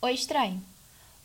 [0.00, 0.62] Oi, estranho.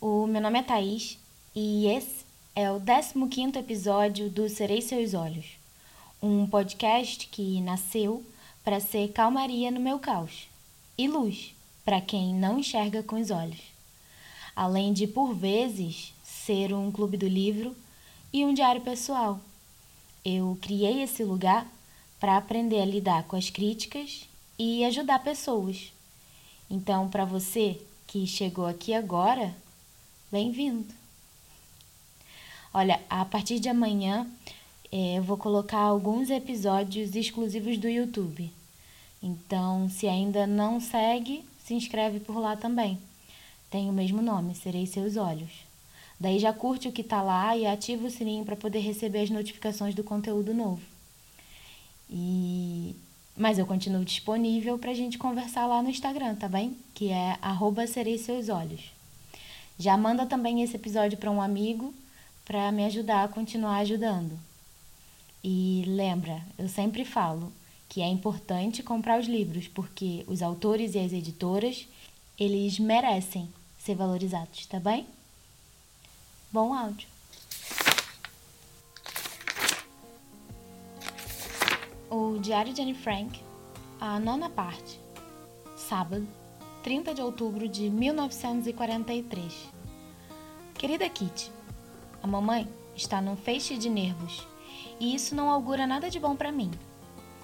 [0.02, 1.20] O meu nome é Thaís
[1.56, 2.26] e esse
[2.56, 5.46] é o 15 episódio do Serei Seus Olhos,
[6.20, 8.26] um podcast que nasceu
[8.64, 10.50] para ser calmaria no meu caos
[10.98, 11.54] e luz
[11.86, 13.62] para quem não enxerga com os olhos.
[14.56, 17.76] Além de, por vezes, ser um clube do livro
[18.34, 19.40] e um diário pessoal.
[20.26, 21.68] Eu criei esse lugar
[22.20, 25.94] para aprender a lidar com as críticas e ajudar pessoas.
[26.72, 27.80] Então, para você
[28.14, 29.56] que chegou aqui agora,
[30.32, 30.86] bem-vindo.
[32.72, 34.28] Olha, a partir de amanhã
[34.92, 38.52] é, eu vou colocar alguns episódios exclusivos do YouTube.
[39.20, 43.00] Então, se ainda não segue, se inscreve por lá também.
[43.72, 45.66] Tem o mesmo nome, Serei Seus Olhos.
[46.20, 49.32] Daí já curte o que tá lá e ativa o sininho para poder receber as
[49.32, 50.84] notificações do conteúdo novo.
[52.08, 52.96] E
[53.36, 56.78] mas eu continuo disponível para a gente conversar lá no Instagram, tá bem?
[56.94, 58.92] Que é arroba serei seus olhos.
[59.78, 61.94] Já manda também esse episódio para um amigo
[62.46, 64.38] para me ajudar a continuar ajudando.
[65.44, 67.52] E lembra, eu sempre falo
[67.90, 71.88] que é importante comprar os livros porque os autores e as editoras,
[72.40, 75.06] eles merecem ser valorizados, tá bem?
[76.52, 77.13] Bom áudio.
[82.44, 83.40] Diário de Anne Frank,
[84.02, 85.00] a nona parte,
[85.78, 86.28] sábado,
[86.84, 89.72] 30 de outubro de 1943.
[90.74, 91.50] Querida Kitty,
[92.22, 94.46] a mamãe está num feixe de nervos
[95.00, 96.70] e isso não augura nada de bom para mim.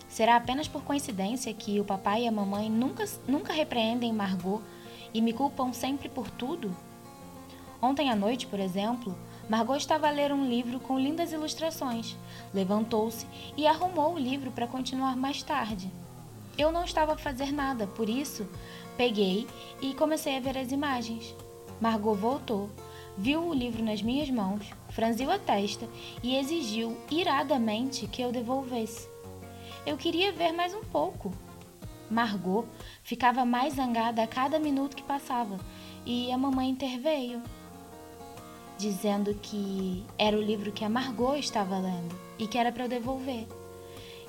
[0.09, 4.61] Será apenas por coincidência que o papai e a mamãe nunca, nunca repreendem Margot
[5.13, 6.75] e me culpam sempre por tudo?
[7.81, 9.17] Ontem à noite, por exemplo,
[9.49, 12.15] Margot estava a ler um livro com lindas ilustrações.
[12.53, 13.25] Levantou-se
[13.57, 15.91] e arrumou o livro para continuar mais tarde.
[16.55, 18.47] Eu não estava a fazer nada, por isso
[18.95, 19.47] peguei
[19.81, 21.35] e comecei a ver as imagens.
[21.81, 22.69] Margot voltou,
[23.17, 25.87] viu o livro nas minhas mãos, franziu a testa
[26.21, 29.09] e exigiu iradamente que eu devolvesse.
[29.83, 31.33] Eu queria ver mais um pouco.
[32.07, 32.67] Margot
[33.01, 35.57] ficava mais zangada a cada minuto que passava
[36.05, 37.41] e a mamãe interveio
[38.79, 42.89] dizendo que era o livro que a Margot estava lendo e que era para eu
[42.89, 43.45] devolver.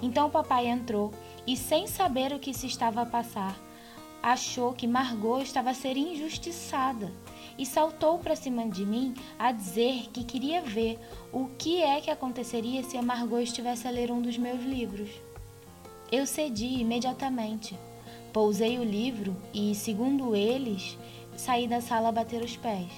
[0.03, 1.13] Então o papai entrou
[1.47, 3.57] e, sem saber o que se estava a passar,
[4.21, 7.13] achou que Margot estava a ser injustiçada
[7.57, 10.99] e saltou para cima de mim a dizer que queria ver
[11.33, 15.11] o que é que aconteceria se a Margot estivesse a ler um dos meus livros.
[16.11, 17.79] Eu cedi imediatamente.
[18.33, 20.99] Pousei o livro e, segundo eles,
[21.37, 22.91] saí da sala a bater os pés.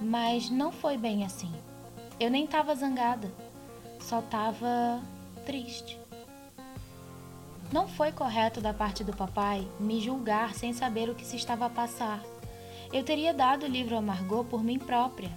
[0.00, 1.52] Mas não foi bem assim.
[2.18, 3.30] Eu nem estava zangada,
[4.00, 5.00] só estava
[5.44, 5.98] triste.
[7.72, 11.66] Não foi correto da parte do papai me julgar sem saber o que se estava
[11.66, 12.22] a passar.
[12.92, 15.30] Eu teria dado o livro a Margot por mim própria.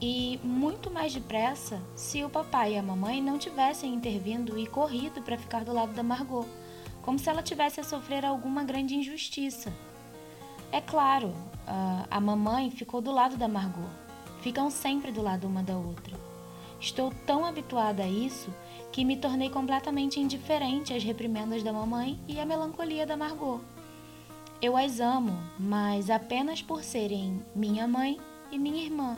[0.00, 5.22] E muito mais depressa se o papai e a mamãe não tivessem intervindo e corrido
[5.22, 6.46] para ficar do lado da Margot,
[7.02, 9.72] como se ela tivesse a sofrer alguma grande injustiça.
[10.72, 11.34] É claro,
[12.10, 13.90] a mamãe ficou do lado da Margot.
[14.40, 16.18] Ficam sempre do lado uma da outra.
[16.80, 18.50] Estou tão habituada a isso
[18.90, 23.60] que me tornei completamente indiferente às reprimendas da mamãe e à melancolia da Margot.
[24.62, 28.18] Eu as amo, mas apenas por serem minha mãe
[28.50, 29.16] e minha irmã.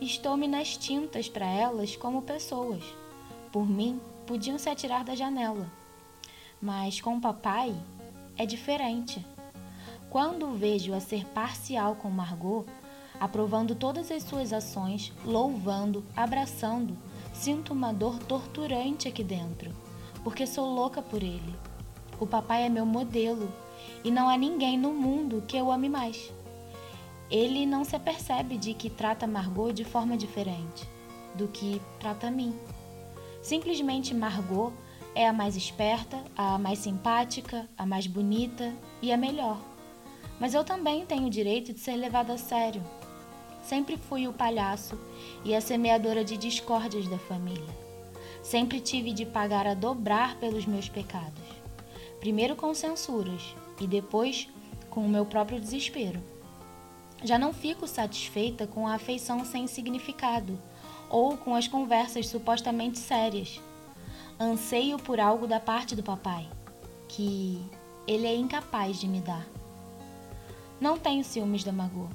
[0.00, 2.84] Estou-me nas tintas para elas como pessoas.
[3.50, 5.68] Por mim, podiam se atirar da janela.
[6.62, 7.74] Mas com o papai
[8.36, 9.26] é diferente.
[10.10, 12.64] Quando vejo a ser parcial com Margot,
[13.20, 16.96] aprovando todas as suas ações, louvando, abraçando,
[17.34, 19.70] sinto uma dor torturante aqui dentro,
[20.24, 21.54] porque sou louca por ele.
[22.18, 23.52] O papai é meu modelo
[24.02, 26.32] e não há ninguém no mundo que eu ame mais.
[27.30, 30.88] Ele não se apercebe de que trata Margot de forma diferente
[31.34, 32.54] do que trata a mim.
[33.42, 34.72] Simplesmente Margot
[35.14, 39.58] é a mais esperta, a mais simpática, a mais bonita e a melhor.
[40.38, 42.82] Mas eu também tenho o direito de ser levada a sério.
[43.62, 44.98] Sempre fui o palhaço
[45.44, 47.76] e a semeadora de discórdias da família.
[48.42, 51.44] Sempre tive de pagar a dobrar pelos meus pecados.
[52.20, 54.48] Primeiro com censuras e depois
[54.88, 56.20] com o meu próprio desespero.
[57.22, 60.58] Já não fico satisfeita com a afeição sem significado
[61.10, 63.60] ou com as conversas supostamente sérias.
[64.38, 66.48] Anseio por algo da parte do papai
[67.08, 67.60] que
[68.06, 69.44] ele é incapaz de me dar.
[70.80, 72.08] Não tenho ciúmes da Margot.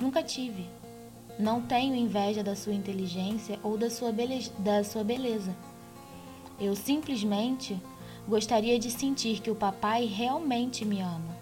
[0.00, 0.66] Nunca tive.
[1.38, 4.12] Não tenho inveja da sua inteligência ou da sua,
[4.58, 5.54] da sua beleza.
[6.60, 7.80] Eu simplesmente
[8.28, 11.36] gostaria de sentir que o papai realmente me ama.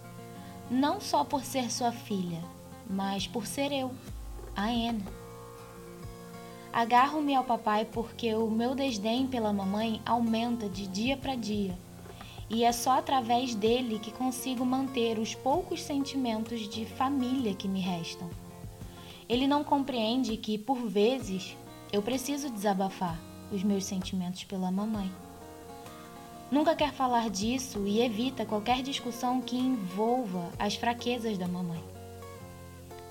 [0.71, 2.41] não só por ser sua filha,
[2.89, 3.91] mas por ser eu,
[4.55, 5.05] a Anne.
[6.73, 11.77] Agarro-me ao papai porque o meu desdém pela mamãe aumenta de dia para dia,
[12.51, 17.81] e é só através dele que consigo manter os poucos sentimentos de família que me
[17.81, 18.29] restam.
[19.29, 21.57] Ele não compreende que, por vezes,
[21.93, 23.17] eu preciso desabafar
[23.53, 25.11] os meus sentimentos pela mamãe.
[26.51, 31.83] Nunca quer falar disso e evita qualquer discussão que envolva as fraquezas da mamãe.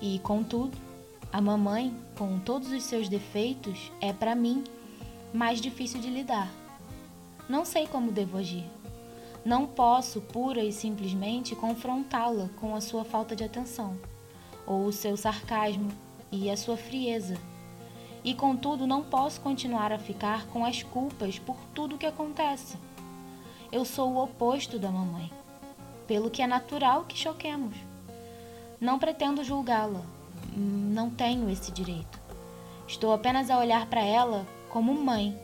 [0.02, 0.76] E, contudo,
[1.32, 4.64] a mamãe, com todos os seus defeitos, é para mim
[5.32, 6.50] mais difícil de lidar.
[7.48, 8.79] Não sei como devo agir.
[9.44, 13.98] Não posso pura e simplesmente confrontá-la com a sua falta de atenção,
[14.66, 15.90] ou o seu sarcasmo
[16.30, 17.36] e a sua frieza.
[18.22, 22.76] E contudo, não posso continuar a ficar com as culpas por tudo o que acontece
[23.72, 25.30] eu sou o oposto da mamãe,
[26.06, 27.76] pelo que é natural que choquemos.
[28.80, 30.02] Não pretendo julgá-la,
[30.56, 32.18] não tenho esse direito.
[32.88, 35.38] Estou apenas a olhar para ela como mãe.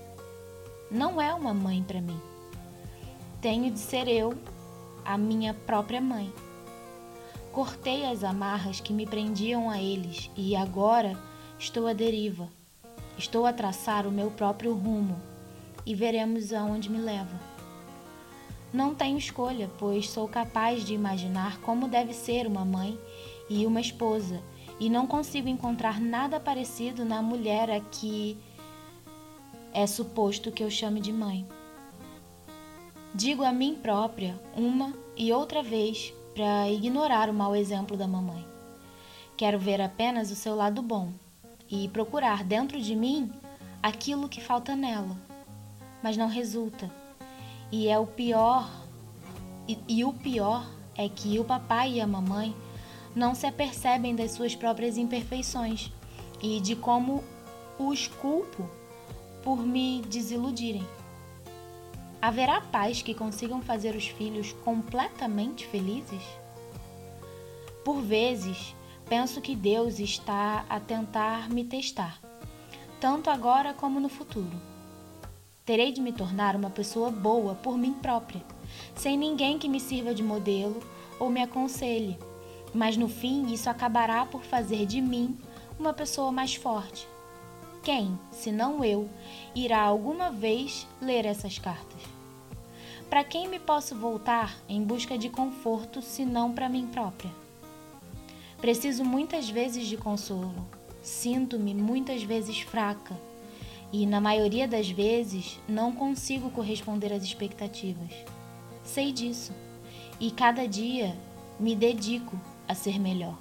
[0.90, 2.20] Não é uma mãe para mim.
[3.46, 4.34] Tenho de ser eu,
[5.04, 6.32] a minha própria mãe.
[7.52, 11.16] Cortei as amarras que me prendiam a eles e agora
[11.56, 12.48] estou à deriva.
[13.16, 15.16] Estou a traçar o meu próprio rumo
[15.86, 17.40] e veremos aonde me leva.
[18.72, 22.98] Não tenho escolha, pois sou capaz de imaginar como deve ser uma mãe
[23.48, 24.42] e uma esposa,
[24.80, 28.36] e não consigo encontrar nada parecido na mulher a que
[29.72, 31.46] é suposto que eu chame de mãe.
[33.16, 38.46] Digo a mim própria uma e outra vez para ignorar o mau exemplo da mamãe.
[39.38, 41.10] Quero ver apenas o seu lado bom
[41.70, 43.32] e procurar dentro de mim
[43.82, 45.16] aquilo que falta nela,
[46.02, 46.90] mas não resulta
[47.72, 48.70] e é o pior.
[49.66, 52.54] E, e o pior é que o papai e a mamãe
[53.14, 55.90] não se apercebem das suas próprias imperfeições
[56.42, 57.24] e de como
[57.78, 58.68] os culpo
[59.42, 60.86] por me desiludirem.
[62.20, 66.22] Haverá pais que consigam fazer os filhos completamente felizes?
[67.84, 68.74] Por vezes,
[69.08, 72.20] penso que Deus está a tentar me testar,
[73.00, 74.60] tanto agora como no futuro.
[75.64, 78.42] Terei de me tornar uma pessoa boa por mim própria,
[78.94, 80.80] sem ninguém que me sirva de modelo
[81.18, 82.18] ou me aconselhe.
[82.74, 85.36] Mas no fim, isso acabará por fazer de mim
[85.78, 87.06] uma pessoa mais forte.
[87.86, 89.08] Quem, se não eu,
[89.54, 92.02] irá alguma vez ler essas cartas?
[93.08, 97.30] Para quem me posso voltar em busca de conforto se não para mim própria?
[98.60, 100.66] Preciso muitas vezes de consolo.
[101.00, 103.16] Sinto-me muitas vezes fraca
[103.92, 108.10] e, na maioria das vezes, não consigo corresponder às expectativas.
[108.82, 109.52] Sei disso
[110.18, 111.16] e cada dia
[111.60, 112.36] me dedico
[112.66, 113.38] a ser melhor.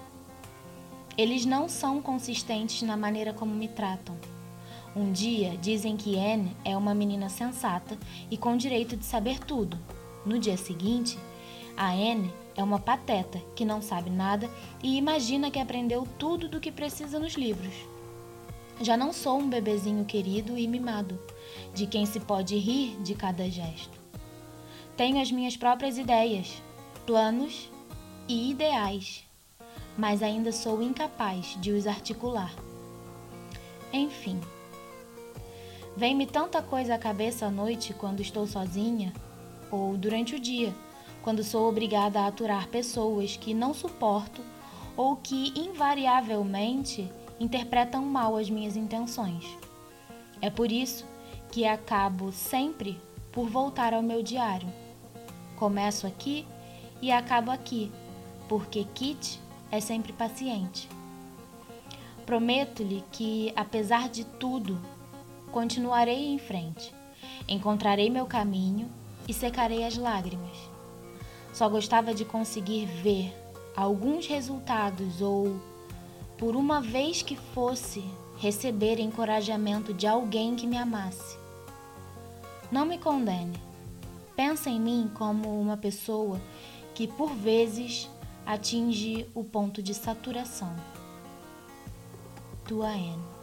[1.17, 4.15] Eles não são consistentes na maneira como me tratam.
[4.95, 7.97] Um dia dizem que Anne é uma menina sensata
[8.31, 9.77] e com direito de saber tudo.
[10.25, 11.19] No dia seguinte,
[11.75, 14.49] a Anne é uma pateta que não sabe nada
[14.81, 17.73] e imagina que aprendeu tudo do que precisa nos livros.
[18.79, 21.19] Já não sou um bebezinho querido e mimado,
[21.73, 23.99] de quem se pode rir de cada gesto.
[24.95, 26.63] Tenho as minhas próprias ideias,
[27.05, 27.69] planos
[28.29, 29.25] e ideais,
[29.97, 32.53] mas ainda sou incapaz de os articular.
[33.91, 34.39] Enfim,
[35.95, 39.13] vem-me tanta coisa à cabeça à noite quando estou sozinha,
[39.71, 40.73] ou durante o dia,
[41.21, 44.41] quando sou obrigada a aturar pessoas que não suporto
[44.95, 47.09] ou que invariavelmente
[47.39, 49.45] interpretam mal as minhas intenções.
[50.41, 51.05] É por isso
[51.51, 52.99] que acabo sempre
[53.31, 54.67] por voltar ao meu diário.
[55.57, 56.45] Começo aqui
[57.01, 57.91] e acabo aqui,
[58.47, 59.39] porque Kit
[59.71, 60.87] é sempre paciente.
[62.25, 64.79] Prometo-lhe que, apesar de tudo,
[65.55, 66.93] continuarei em frente,
[67.47, 68.89] encontrarei meu caminho
[69.25, 70.57] e secarei as lágrimas.
[71.53, 73.33] Só gostava de conseguir ver
[73.73, 75.57] alguns resultados ou
[76.37, 78.03] por uma vez que fosse
[78.37, 81.37] receber encorajamento de alguém que me amasse.
[82.69, 83.57] Não me condene.
[84.35, 86.37] Pensa em mim como uma pessoa
[86.93, 88.09] que por vezes
[88.45, 90.75] atinge o ponto de saturação.
[92.67, 93.34] Tua Anne.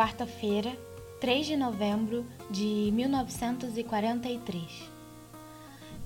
[0.00, 0.72] Quarta-feira,
[1.20, 4.90] 3 de novembro de 1943.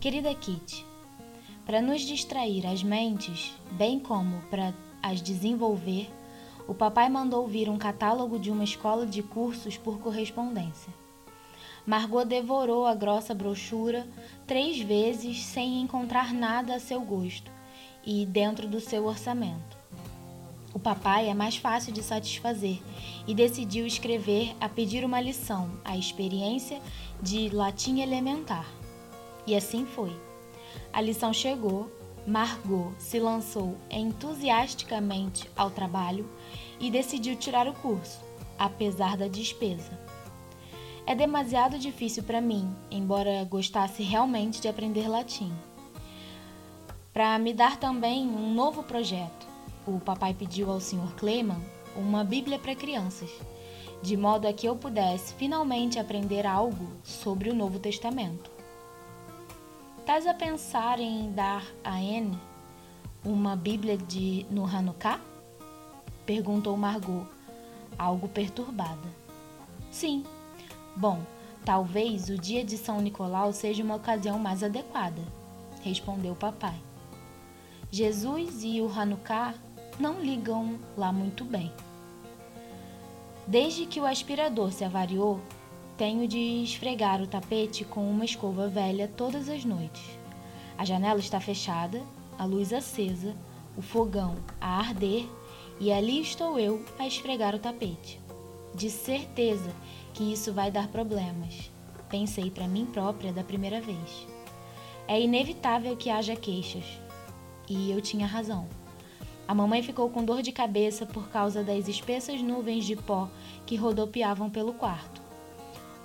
[0.00, 0.84] Querida Kitty,
[1.64, 6.10] para nos distrair as mentes, bem como para as desenvolver,
[6.66, 10.92] o papai mandou vir um catálogo de uma escola de cursos por correspondência.
[11.86, 14.08] Margot devorou a grossa brochura
[14.44, 17.48] três vezes sem encontrar nada a seu gosto
[18.04, 19.73] e dentro do seu orçamento.
[20.74, 22.82] O papai é mais fácil de satisfazer
[23.28, 26.82] e decidiu escrever a pedir uma lição, a experiência
[27.22, 28.66] de latim elementar.
[29.46, 30.12] E assim foi.
[30.92, 31.88] A lição chegou,
[32.26, 36.28] Margot se lançou entusiasticamente ao trabalho
[36.80, 38.20] e decidiu tirar o curso,
[38.58, 39.96] apesar da despesa.
[41.06, 45.52] É demasiado difícil para mim, embora gostasse realmente de aprender latim.
[47.12, 49.53] Para me dar também um novo projeto,
[49.86, 51.14] o papai pediu ao Sr.
[51.16, 51.60] Clayman
[51.96, 53.30] uma Bíblia para crianças,
[54.02, 58.50] de modo a que eu pudesse finalmente aprender algo sobre o Novo Testamento.
[60.00, 62.38] Estás a pensar em dar a Anne
[63.24, 65.20] uma Bíblia de no Hanukkah?
[66.26, 67.26] Perguntou Margot,
[67.98, 69.08] algo perturbada.
[69.90, 70.24] Sim,
[70.96, 71.20] Bom,
[71.64, 75.20] talvez o dia de São Nicolau seja uma ocasião mais adequada,
[75.82, 76.76] respondeu papai.
[77.90, 79.54] Jesus e o Hanukkah
[79.98, 81.72] não ligam lá muito bem.
[83.46, 85.40] Desde que o aspirador se avariou,
[85.96, 90.18] tenho de esfregar o tapete com uma escova velha todas as noites.
[90.76, 92.02] A janela está fechada,
[92.38, 93.36] a luz acesa,
[93.76, 95.28] o fogão a arder
[95.78, 98.20] e ali estou eu a esfregar o tapete.
[98.74, 99.70] De certeza
[100.12, 101.70] que isso vai dar problemas.
[102.08, 104.26] Pensei para mim própria da primeira vez.
[105.06, 106.84] É inevitável que haja queixas.
[107.68, 108.68] E eu tinha razão.
[109.46, 113.28] A mamãe ficou com dor de cabeça por causa das espessas nuvens de pó
[113.66, 115.20] que rodopiavam pelo quarto.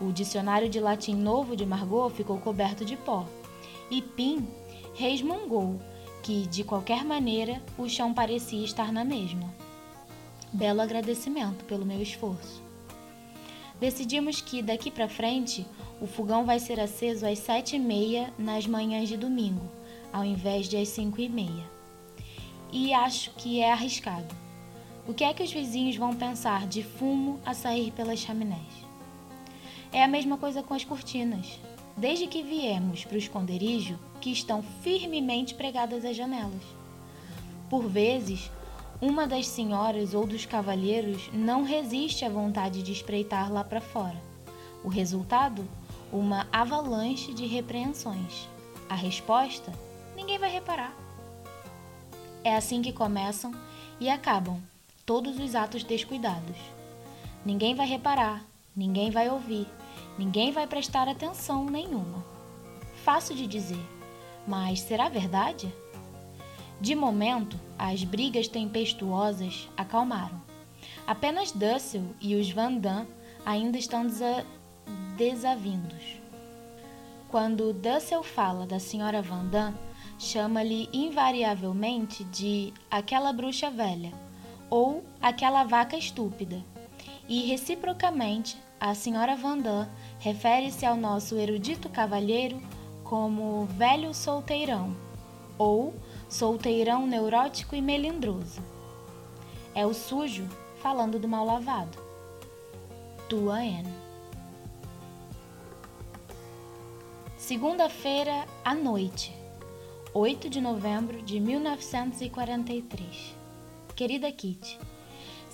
[0.02, 3.26] O dicionário de latim novo de Margot ficou coberto de pó.
[3.90, 4.48] E Pim
[4.94, 5.80] resmungou
[6.22, 9.54] que, de qualquer maneira, o chão parecia estar na mesma.
[10.52, 12.62] Belo agradecimento pelo meu esforço.
[13.80, 15.66] Decidimos que daqui para frente
[16.02, 19.70] o fogão vai ser aceso às sete e meia nas manhãs de domingo,
[20.12, 21.79] ao invés de às cinco e meia.
[22.72, 24.36] E acho que é arriscado.
[25.08, 28.86] O que é que os vizinhos vão pensar de fumo a sair pelas chaminés?
[29.92, 31.60] É a mesma coisa com as cortinas.
[31.98, 36.62] Desde que viemos para o esconderijo, que estão firmemente pregadas às janelas.
[37.70, 38.52] Por vezes,
[39.02, 44.22] uma das senhoras ou dos cavalheiros não resiste à vontade de espreitar lá para fora.
[44.84, 45.68] O resultado?
[46.12, 48.48] Uma avalanche de repreensões.
[48.88, 49.72] A resposta?
[50.16, 51.09] Ninguém vai reparar.
[52.50, 53.54] É assim que começam
[54.00, 54.60] e acabam
[55.06, 56.58] todos os atos descuidados.
[57.46, 58.44] Ninguém vai reparar,
[58.76, 59.68] ninguém vai ouvir,
[60.18, 62.26] ninguém vai prestar atenção nenhuma.
[63.06, 63.80] Fácil de dizer,
[64.48, 65.72] mas será verdade?
[66.82, 70.42] De momento, as brigas tempestuosas acalmaram.
[71.06, 73.08] Apenas Dussel e os Van Damme
[73.46, 74.44] ainda estão desa
[75.16, 76.18] desavindos.
[77.30, 79.78] Quando Dussel fala da senhora Van Damme,
[80.20, 84.12] chama-lhe invariavelmente de aquela bruxa velha
[84.70, 86.62] ou aquela vaca estúpida.
[87.28, 92.62] E reciprocamente, a senhora Van Damme refere-se ao nosso erudito cavalheiro
[93.04, 94.96] como velho solteirão
[95.58, 95.94] ou
[96.28, 98.62] solteirão neurótico e melindroso.
[99.74, 100.48] É o sujo
[100.82, 101.98] falando do mal lavado.
[103.30, 103.94] Tua Anne.
[107.38, 109.39] Segunda-feira à noite,
[110.12, 113.36] 8 de novembro de 1943.
[113.96, 114.80] Querida Kitty,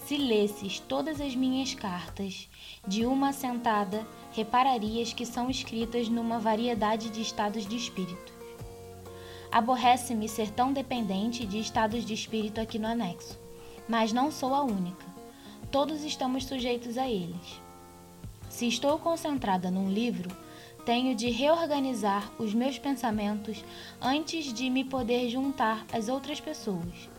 [0.06, 2.48] se lesses todas as minhas cartas
[2.88, 8.34] de uma assentada, repararias que são escritas numa variedade de estados de espírito.
[9.52, 13.38] Aborrece-me ser tão dependente de estados de espírito aqui no anexo,
[13.90, 15.06] mas não sou a única.
[15.70, 17.62] Todos estamos sujeitos a eles.
[18.50, 20.30] Se estou concentrada num livro,
[20.86, 23.66] tenho de reorganizar os meus pensamentos
[24.00, 27.10] antes de me poder juntar às outras pessoas.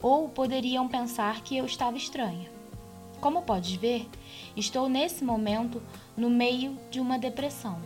[0.00, 2.50] Ou poderiam pensar que eu estava estranha.
[3.20, 4.08] Como podes ver,
[4.56, 5.80] estou nesse momento
[6.16, 7.78] no meio de uma depressão.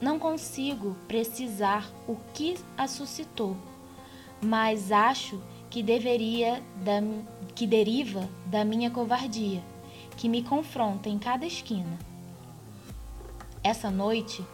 [0.00, 3.56] Não consigo precisar o que a suscitou,
[4.42, 7.00] mas acho que deveria da,
[7.54, 9.62] que deriva da minha covardia,
[10.16, 12.07] que me confronta em cada esquina.
[13.62, 14.44] Essa noite,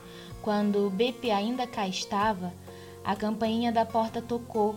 [0.43, 2.53] quando Bepe ainda cá estava,
[3.05, 4.77] a campainha da porta tocou,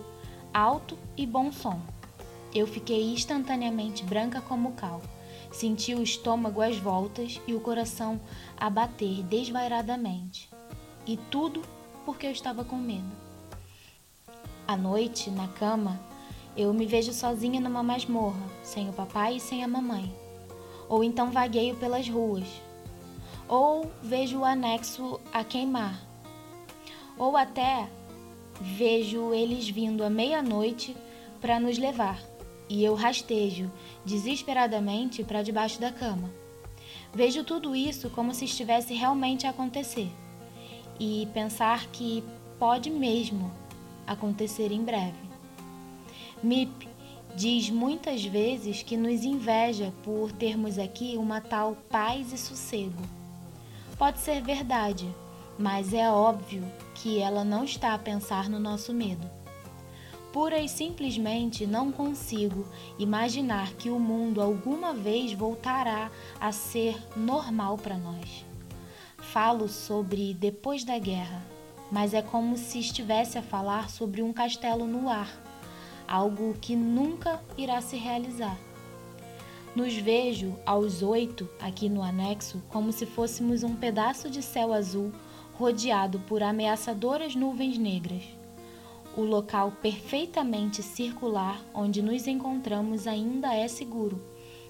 [0.53, 1.79] alto e bom som.
[2.53, 5.01] Eu fiquei instantaneamente branca como cal.
[5.51, 8.19] Senti o estômago às voltas e o coração
[8.57, 10.49] a bater desvairadamente.
[11.05, 11.61] E tudo
[12.05, 13.11] porque eu estava com medo.
[14.67, 15.99] À noite, na cama,
[16.55, 20.13] eu me vejo sozinha numa masmorra, sem o papai e sem a mamãe.
[20.89, 22.66] Ou então vagueio pelas ruas.
[23.47, 26.01] Ou vejo o anexo a queimar,
[27.17, 27.89] ou até
[28.59, 30.95] vejo eles vindo à meia-noite
[31.39, 32.21] para nos levar,
[32.69, 33.71] e eu rastejo
[34.05, 36.29] desesperadamente para debaixo da cama.
[37.13, 40.09] Vejo tudo isso como se estivesse realmente a acontecer,
[40.99, 42.23] e pensar que
[42.59, 43.51] pode mesmo
[44.05, 45.27] acontecer em breve.
[46.41, 46.87] Mip
[47.35, 53.16] diz muitas vezes que nos inveja por termos aqui uma tal paz e sossego.
[53.97, 55.11] Pode ser verdade,
[55.57, 56.63] mas é óbvio
[56.93, 59.27] que ela não está a pensar no nosso medo.
[60.31, 62.63] Pura e simplesmente não consigo
[62.99, 68.45] imaginar que o mundo alguma vez voltará a ser normal para nós.
[69.17, 71.43] Falo sobre depois da guerra,
[71.91, 75.35] mas é como se estivesse a falar sobre um castelo no ar,
[76.07, 78.66] algo que nunca irá se realizar.
[79.77, 85.11] Nos vejo aos oito aqui no anexo como se fôssemos um pedaço de céu azul
[85.53, 88.23] rodeado por ameaçadoras nuvens negras.
[89.15, 94.19] O local perfeitamente circular onde nos encontramos ainda é seguro,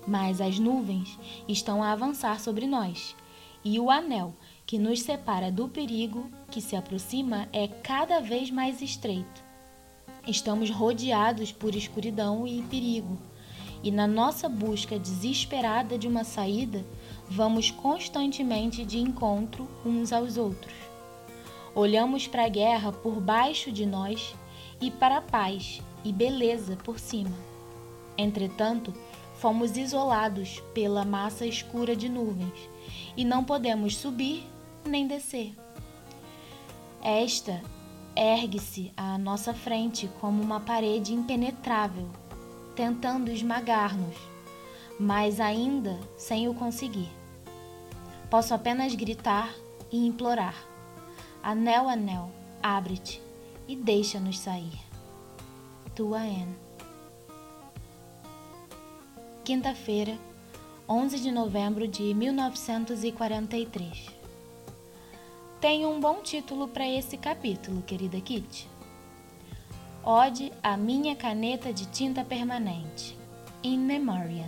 [0.06, 3.16] mas as nuvens estão a avançar sobre nós,
[3.64, 4.34] e o anel
[4.66, 9.42] que nos separa do perigo que se aproxima é cada vez mais estreito.
[10.28, 13.18] Estamos rodeados por escuridão e perigo,
[13.88, 16.86] e na nossa busca desesperada de uma saída,
[17.30, 20.74] vamos constantemente de encontro uns aos outros.
[21.74, 24.36] Olhamos para a guerra por baixo de nós
[24.82, 27.34] e para a paz e beleza por cima.
[28.18, 28.94] Entretanto,
[29.36, 32.70] fomos isolados pela massa escura de nuvens
[33.16, 34.44] e não podemos subir
[34.84, 35.56] nem descer.
[37.02, 37.62] Esta
[38.14, 42.10] ergue-se à nossa frente como uma parede impenetrável,
[42.78, 44.16] tentando esmagar-nos,
[45.00, 47.10] mas ainda sem o conseguir.
[48.30, 49.52] Posso apenas gritar
[49.92, 50.54] e implorar:
[51.42, 52.30] Anel, anel,
[52.62, 53.20] abre-te
[53.68, 54.80] e deixa-nos sair.
[55.96, 56.56] Tua Anne.
[59.44, 60.16] Quinta-feira,
[60.88, 64.06] 11 de novembro de 1943.
[65.60, 68.77] Tenho um bom título para esse capítulo, querida Kitty.
[70.10, 73.18] Ode à minha caneta de tinta permanente.
[73.62, 74.48] In Memoriam.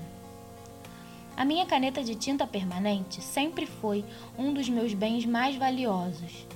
[1.36, 4.06] A minha caneta de tinta permanente sempre foi
[4.38, 6.48] um dos meus bens mais valiosos.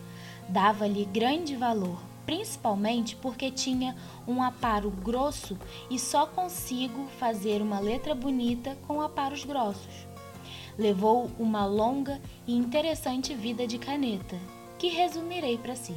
[0.48, 3.94] Dava-lhe grande valor, principalmente porque tinha
[4.26, 10.08] um aparo grosso e só consigo fazer uma letra bonita com aparos grossos
[10.78, 14.40] levou uma longa e interessante vida de caneta,
[14.80, 15.94] que resumirei para si.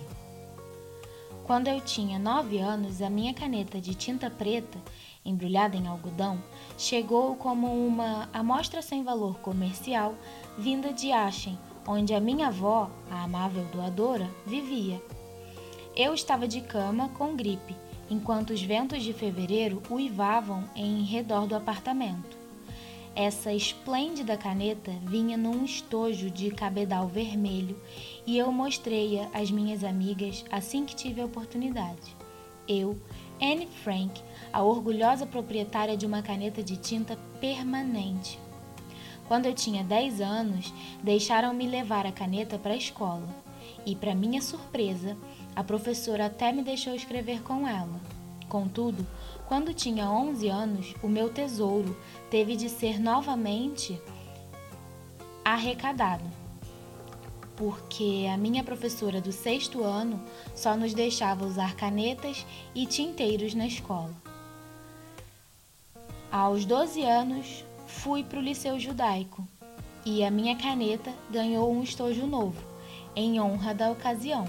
[1.46, 4.80] Quando eu tinha nove anos, a minha caneta de tinta preta,
[5.24, 6.42] embrulhada em algodão,
[6.76, 10.16] chegou como uma amostra sem valor comercial
[10.58, 11.56] vinda de Aachen,
[11.86, 15.00] onde a minha avó, a amável doadora, vivia.
[15.94, 17.76] Eu estava de cama com gripe,
[18.10, 22.36] enquanto os ventos de fevereiro uivavam em redor do apartamento.
[23.14, 27.80] Essa esplêndida caneta vinha num estojo de cabedal vermelho
[28.26, 32.16] e eu mostrei-a às minhas amigas assim que tive a oportunidade.
[32.68, 32.98] Eu,
[33.40, 34.20] Anne Frank,
[34.52, 38.40] a orgulhosa proprietária de uma caneta de tinta permanente.
[39.28, 43.28] Quando eu tinha 10 anos, deixaram-me levar a caneta para a escola
[43.84, 45.16] e, para minha surpresa,
[45.54, 48.00] a professora até me deixou escrever com ela.
[48.48, 49.06] Contudo,
[49.46, 51.96] quando tinha 11 anos, o meu tesouro
[52.30, 54.00] teve de ser novamente
[55.44, 56.24] arrecadado,
[57.56, 60.22] porque a minha professora do sexto ano
[60.54, 64.14] só nos deixava usar canetas e tinteiros na escola.
[66.30, 69.46] Aos 12 anos, fui para o Liceu Judaico
[70.04, 72.62] e a minha caneta ganhou um estojo novo,
[73.14, 74.44] em honra da ocasião.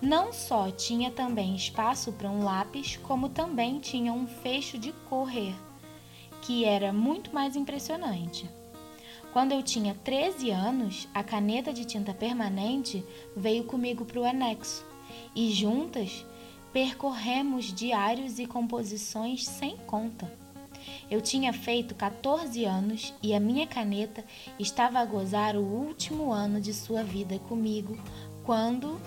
[0.00, 5.54] Não só tinha também espaço para um lápis, como também tinha um fecho de correr,
[6.42, 8.48] que era muito mais impressionante.
[9.38, 13.04] Quando eu tinha 13 anos, a caneta de tinta permanente
[13.36, 14.84] veio comigo para o anexo
[15.32, 16.26] e juntas
[16.72, 20.28] percorremos diários e composições sem conta.
[21.08, 24.24] Eu tinha feito 14 anos e a minha caneta
[24.58, 27.96] estava a gozar o último ano de sua vida comigo
[28.42, 29.00] quando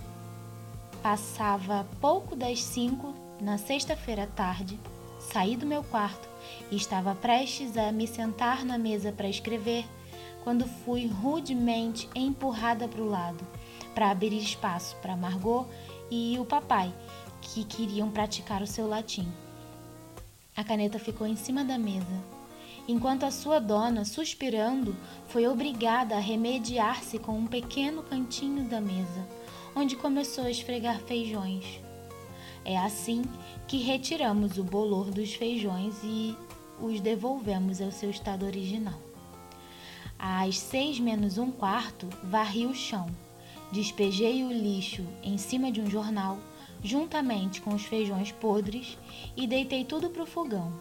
[1.04, 4.80] Passava pouco das cinco na sexta-feira à tarde,
[5.20, 6.30] saí do meu quarto
[6.72, 9.84] e estava prestes a me sentar na mesa para escrever
[10.44, 13.46] quando fui rudemente empurrada para o lado
[13.94, 15.68] para abrir espaço para Margot
[16.10, 16.94] e o papai,
[17.42, 19.28] que queriam praticar o seu latim.
[20.56, 22.42] A caneta ficou em cima da mesa
[22.88, 24.96] enquanto a sua dona, suspirando,
[25.28, 29.28] foi obrigada a remediar-se com um pequeno cantinho da mesa,
[29.76, 31.80] onde começou a esfregar feijões.
[32.64, 33.24] É assim
[33.68, 36.36] que retiramos o bolor dos feijões e
[36.80, 39.11] os devolvemos ao seu estado original.
[40.22, 43.08] Às seis menos um quarto, varri o chão,
[43.72, 46.38] despejei o lixo em cima de um jornal,
[46.84, 49.00] juntamente com os feijões podres,
[49.36, 50.72] e deitei tudo para o fogão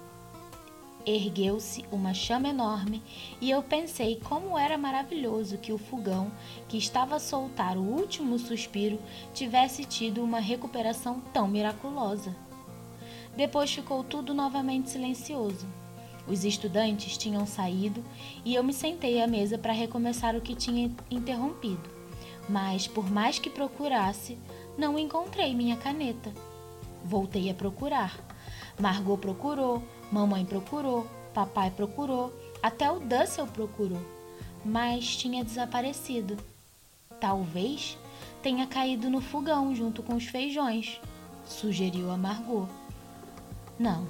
[1.07, 3.03] Ergueu-se uma chama enorme
[3.41, 6.31] e eu pensei como era maravilhoso que o fogão,
[6.69, 8.99] que estava a soltar o último suspiro,
[9.33, 12.37] tivesse tido uma recuperação tão miraculosa.
[13.35, 15.67] Depois ficou tudo novamente silencioso.
[16.27, 18.03] Os estudantes tinham saído
[18.45, 21.89] e eu me sentei à mesa para recomeçar o que tinha interrompido.
[22.49, 24.39] Mas, por mais que procurasse,
[24.77, 26.33] não encontrei minha caneta.
[27.05, 28.19] Voltei a procurar.
[28.79, 34.01] Margot procurou, Mamãe procurou, papai procurou, até o Dussel procurou,
[34.65, 36.37] mas tinha desaparecido.
[37.21, 37.97] Talvez
[38.43, 41.01] tenha caído no fogão junto com os feijões,
[41.47, 42.67] sugeriu a Margot.
[43.79, 44.07] Não,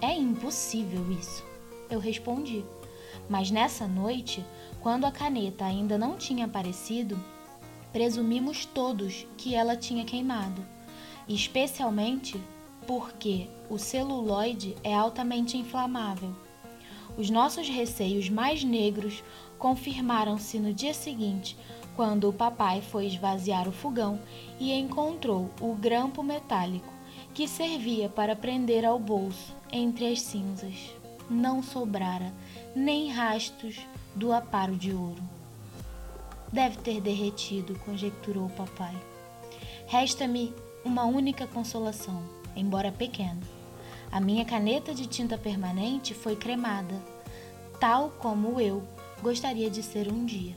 [0.00, 1.44] é impossível isso,
[1.90, 2.64] eu respondi.
[3.28, 4.44] Mas nessa noite,
[4.80, 7.18] quando a caneta ainda não tinha aparecido,
[7.92, 10.64] presumimos todos que ela tinha queimado,
[11.28, 12.40] especialmente
[12.86, 16.34] porque o celuloide é altamente inflamável.
[17.16, 19.22] Os nossos receios mais negros
[19.58, 21.56] confirmaram-se no dia seguinte,
[21.96, 24.20] quando o papai foi esvaziar o fogão
[24.60, 26.92] e encontrou o grampo metálico
[27.34, 30.94] que servia para prender ao bolso entre as cinzas.
[31.28, 32.32] Não sobrara
[32.74, 33.78] nem rastros
[34.14, 35.22] do aparo de ouro.
[36.52, 38.96] Deve ter derretido, conjecturou o papai.
[39.86, 40.54] Resta-me
[40.84, 42.22] uma única consolação
[42.58, 43.40] embora pequeno.
[44.10, 46.94] A minha caneta de tinta permanente foi cremada,
[47.78, 48.82] tal como eu
[49.22, 50.54] gostaria de ser um dia.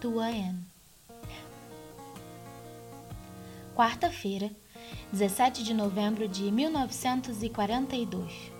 [0.00, 0.64] Tua Anne.
[3.74, 4.50] Quarta-feira,
[5.12, 8.52] 17 de novembro de 1942.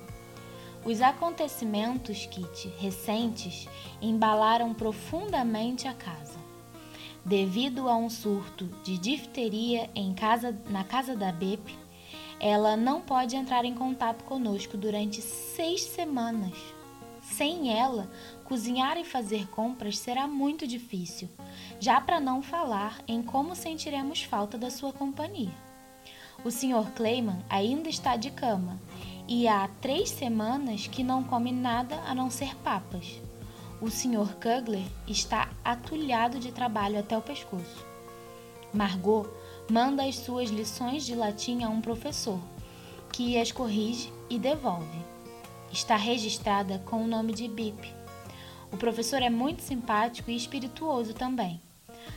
[0.84, 3.68] Os acontecimentos, Kitty, recentes,
[4.00, 6.40] embalaram profundamente a casa.
[7.24, 11.72] Devido a um surto de difteria em casa, na casa da Bep,
[12.40, 16.58] ela não pode entrar em contato conosco durante seis semanas.
[17.22, 18.10] Sem ela,
[18.42, 21.28] cozinhar e fazer compras será muito difícil,
[21.78, 25.71] já para não falar em como sentiremos falta da sua companhia.
[26.44, 26.90] O Sr.
[26.96, 28.80] Clayman ainda está de cama
[29.28, 33.20] e há três semanas que não come nada a não ser papas.
[33.80, 34.34] O Sr.
[34.34, 37.86] Kugler está atulhado de trabalho até o pescoço.
[38.74, 39.28] Margot
[39.70, 42.40] manda as suas lições de latim a um professor,
[43.12, 44.98] que as corrige e devolve.
[45.70, 47.94] Está registrada com o nome de Bip.
[48.72, 51.60] O professor é muito simpático e espirituoso também.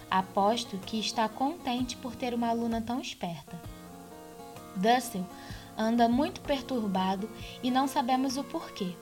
[0.09, 3.74] Aposto que está contente por ter uma aluna tão esperta.
[4.75, 5.25] Dussel
[5.77, 7.29] anda muito perturbado
[7.61, 8.95] e não sabemos o porquê.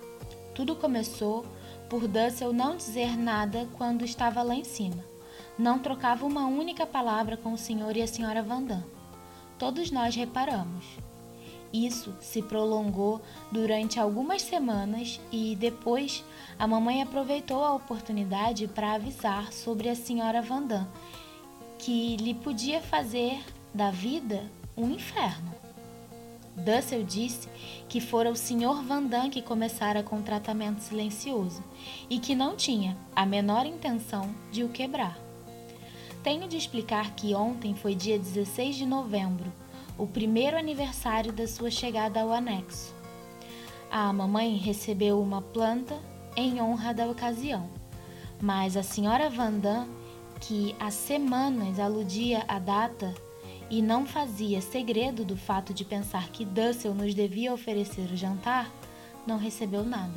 [0.56, 1.46] Tudo começou
[1.90, 5.14] por Dussel não dizer nada quando estava lá em cima
[5.58, 8.84] não trocava uma única palavra com o senhor e a senhora Vandam.
[9.58, 10.86] Todos nós reparamos.
[11.72, 16.24] Isso se prolongou durante algumas semanas e depois
[16.58, 20.88] a mamãe aproveitou a oportunidade para avisar sobre a senhora Vandam,
[21.80, 24.44] que lhe podia fazer da vida
[24.76, 25.54] um inferno.
[26.56, 27.50] Dussel disse
[27.90, 28.84] que fora o Sr.
[28.88, 31.64] Vandam que começara com o tratamento silencioso
[32.10, 35.18] e que não tinha a menor intenção de o quebrar.
[36.22, 39.52] Tenho de explicar que ontem foi dia 16 de novembro,
[39.98, 42.94] o primeiro aniversário da sua chegada ao anexo.
[43.92, 46.00] A mamãe recebeu uma planta
[46.36, 47.70] em honra da ocasião,
[48.42, 49.88] mas a senhora Vandam,
[50.40, 53.14] que há semanas aludia à data
[53.74, 58.72] e não fazia segredo do fato de pensar que Dussel nos devia oferecer o jantar,
[59.26, 60.14] não recebeu nada.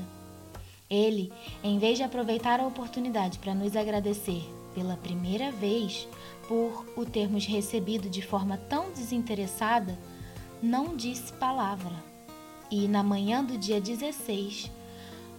[0.90, 1.32] Ele,
[1.64, 6.06] em vez de aproveitar a oportunidade para nos agradecer pela primeira vez
[6.46, 9.98] por o termos recebido de forma tão desinteressada,
[10.62, 11.96] não disse palavra.
[12.70, 14.70] E na manhã do dia 16,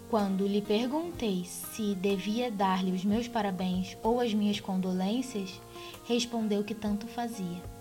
[0.09, 5.61] quando lhe perguntei se devia dar-lhe os meus parabéns ou as minhas condolências,
[6.07, 7.76] respondeu que tanto fazia.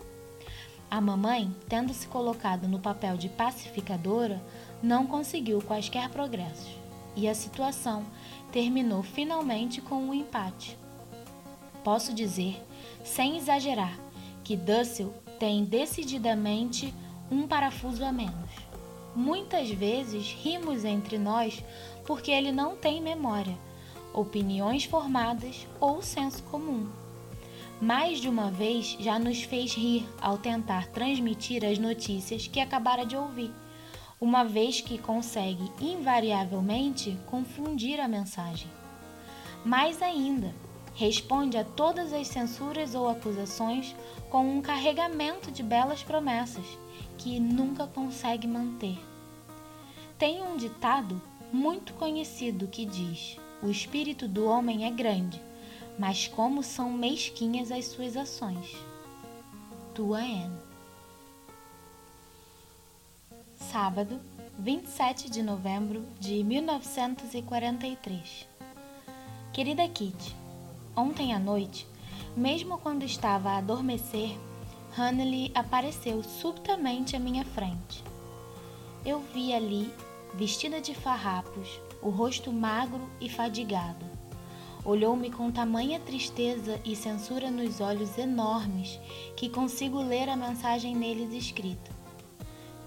[0.90, 4.40] A mamãe, tendo se colocado no papel de pacificadora,
[4.83, 6.79] não conseguiu quaisquer progressos
[7.16, 8.05] e a situação
[8.53, 10.79] terminou finalmente com um empate.
[11.83, 12.62] Posso dizer,
[13.03, 13.99] sem exagerar,
[14.44, 16.94] que Dussel tem decididamente
[17.31, 18.51] um parafuso a menos.
[19.14, 21.64] muitas vezes rimos entre nós
[22.07, 23.57] porque ele não tem memória,
[24.12, 26.87] opiniões formadas ou senso comum.
[27.81, 33.05] Mais de uma vez já nos fez rir ao tentar transmitir as notícias que acabara
[33.05, 33.53] de ouvir,
[34.19, 38.71] uma vez que consegue invariavelmente confundir a mensagem.
[39.62, 40.55] Mais ainda,
[40.95, 43.95] responde a todas as censuras ou acusações
[44.31, 46.65] com um carregamento de belas promessas
[47.19, 48.99] que nunca consegue manter.
[50.19, 51.21] Tem um ditado
[51.53, 55.39] muito conhecido que diz: O espírito do homem é grande,
[55.99, 58.77] mas como são mesquinhas as suas ações.
[59.95, 60.61] Tua Anne.
[63.57, 64.21] Sábado,
[64.59, 68.47] 27 de novembro de 1943.
[69.53, 70.37] Querida Kitty,
[70.95, 71.87] ontem à noite,
[72.37, 74.37] mesmo quando estava a adormecer,
[74.97, 78.03] Hannely apareceu subitamente à minha frente.
[79.05, 79.93] Eu vi ali,
[80.35, 84.16] vestida de farrapos, o rosto magro e fadigado.
[84.87, 89.01] Olhou-me com tamanha tristeza e censura nos olhos enormes
[89.37, 91.90] que consigo ler a mensagem neles escrita.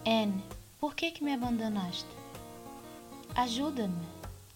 [0.06, 0.42] Anne,
[0.80, 2.08] por que, que me abandonaste?
[3.36, 4.02] Ajuda-me,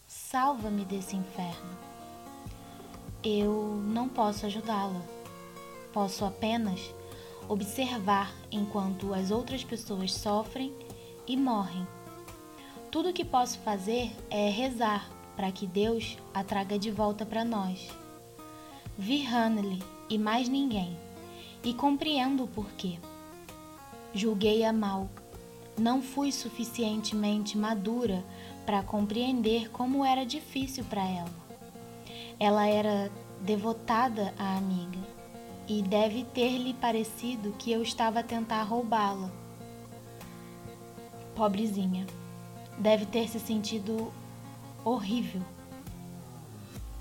[0.08, 1.78] salva-me desse inferno.
[3.22, 5.02] Eu não posso ajudá-la.
[5.92, 6.96] Posso apenas
[7.50, 10.74] observar enquanto as outras pessoas sofrem
[11.28, 11.86] e morrem.
[12.90, 17.44] Tudo o que posso fazer é rezar para que Deus a traga de volta para
[17.44, 17.90] nós.
[18.98, 20.98] Vi Hanley e mais ninguém,
[21.64, 23.00] e compreendo o porquê.
[24.14, 25.10] Julguei-a mal.
[25.78, 28.24] Não fui suficientemente madura
[28.66, 31.44] para compreender como era difícil para ela.
[32.40, 35.00] Ela era devotada à amiga
[35.68, 39.32] e deve ter-lhe parecido que eu estava a tentar roubá-la.
[41.36, 42.06] Pobrezinha,
[42.78, 44.12] deve ter se sentido
[44.84, 45.42] horrível.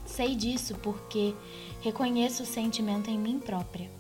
[0.07, 1.35] Sei disso porque
[1.81, 3.91] reconheço o sentimento em mim própria.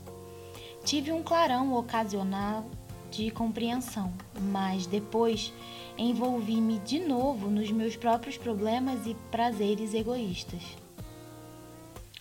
[0.84, 2.66] Tive um clarão ocasional
[3.10, 4.12] de compreensão,
[4.50, 5.52] mas depois
[5.96, 10.62] envolvi-me de novo nos meus próprios problemas e prazeres egoístas.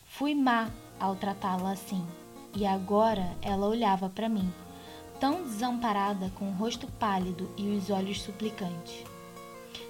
[0.06, 0.70] Fui má
[1.00, 2.06] ao tratá-la assim,
[2.56, 4.52] e agora ela olhava para mim,
[5.20, 9.11] tão desamparada, com o rosto pálido e os olhos suplicantes.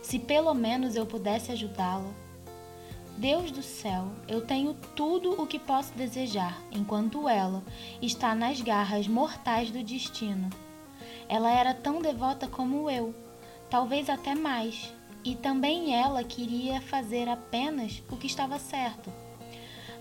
[0.02, 2.12] Se pelo menos eu pudesse ajudá-la.
[3.18, 7.64] Deus do céu, eu tenho tudo o que posso desejar, enquanto ela
[8.02, 10.50] está nas garras mortais do destino.
[11.30, 13.14] Ela era tão devota como eu,
[13.70, 14.92] talvez até mais,
[15.24, 19.12] e também ela queria fazer apenas o que estava certo.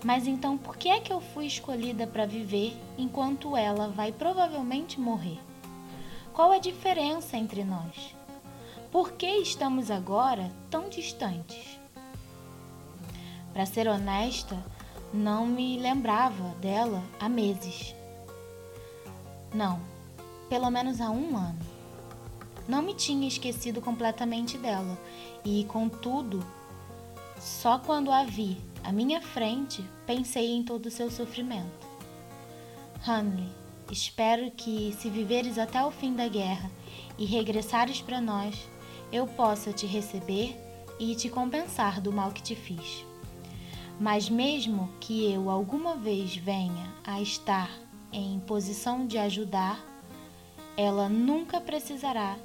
[0.03, 4.99] Mas então por que é que eu fui escolhida para viver enquanto ela vai provavelmente
[4.99, 5.39] morrer?
[6.33, 8.15] Qual a diferença entre nós?
[8.91, 11.79] Por que estamos agora tão distantes?
[13.53, 14.61] Para ser honesta,
[15.13, 17.95] não me lembrava dela há meses.
[19.53, 19.79] Não,
[20.49, 21.59] pelo menos há um ano.
[22.67, 24.97] Não me tinha esquecido completamente dela
[25.45, 26.45] e, contudo,
[27.39, 31.87] só quando a vi à minha frente pensei em todo o seu sofrimento.
[33.07, 33.47] Hanley,
[33.89, 36.69] espero que, se viveres até o fim da guerra
[37.17, 38.69] e regressares para nós,
[39.11, 40.57] eu possa te receber
[40.99, 43.05] e te compensar do mal que te fiz.
[43.99, 47.69] Mas mesmo que eu alguma vez venha a estar
[48.11, 49.83] em posição de ajudar,
[50.77, 52.37] ela nunca precisará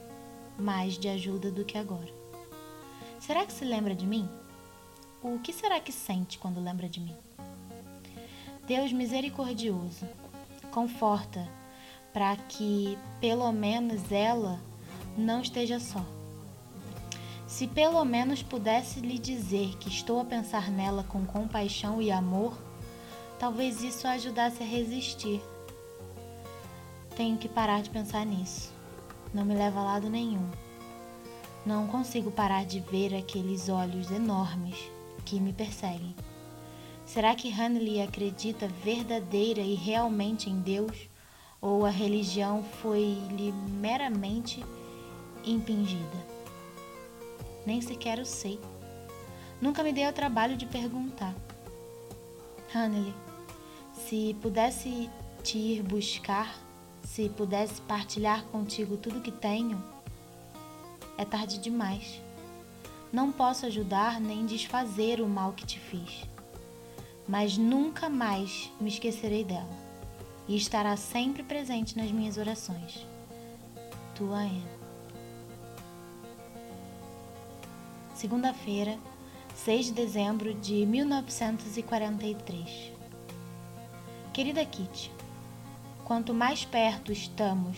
[0.58, 2.12] mais de ajuda do que agora.
[3.20, 4.28] Será que se lembra de mim?
[5.22, 7.16] O que será que sente quando lembra de mim?
[8.66, 10.06] Deus misericordioso,
[10.70, 11.48] conforta
[12.12, 14.60] para que pelo menos ela
[15.16, 16.15] não esteja só.
[17.56, 22.54] Se pelo menos pudesse lhe dizer que estou a pensar nela com compaixão e amor,
[23.38, 25.40] talvez isso a ajudasse a resistir.
[27.16, 28.70] Tenho que parar de pensar nisso.
[29.32, 30.50] Não me leva a lado nenhum.
[31.64, 34.76] Não consigo parar de ver aqueles olhos enormes
[35.24, 36.14] que me perseguem.
[37.06, 41.08] Será que Hanley acredita verdadeira e realmente em Deus?
[41.62, 44.62] Ou a religião foi-lhe meramente
[45.42, 46.35] impingida?
[47.66, 48.58] Nem sequer o sei.
[49.60, 51.34] Nunca me dei o trabalho de perguntar.
[52.72, 53.12] Hanley,
[53.92, 55.10] se pudesse
[55.42, 56.54] te ir buscar,
[57.02, 59.82] se pudesse partilhar contigo tudo que tenho,
[61.18, 62.20] é tarde demais.
[63.12, 66.24] Não posso ajudar nem desfazer o mal que te fiz,
[67.26, 69.86] mas nunca mais me esquecerei dela
[70.46, 73.06] e estará sempre presente nas minhas orações.
[74.14, 74.75] Tua Anne.
[78.16, 78.98] Segunda-feira,
[79.54, 82.92] 6 de dezembro de 1943.
[84.32, 85.12] Querida Kitty,
[86.02, 87.76] quanto mais perto estamos